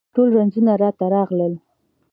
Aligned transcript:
ټول 0.13 0.27
رنځونه 0.37 0.73
راته 0.83 1.05
راغلل 1.15 1.53